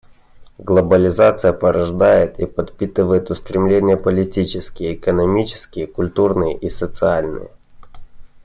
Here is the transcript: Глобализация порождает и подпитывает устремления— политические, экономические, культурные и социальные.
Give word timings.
Глобализация 0.57 1.53
порождает 1.53 2.39
и 2.39 2.47
подпитывает 2.47 3.29
устремления— 3.29 3.97
политические, 3.97 4.95
экономические, 4.95 5.85
культурные 5.85 6.57
и 6.57 6.71
социальные. 6.71 7.51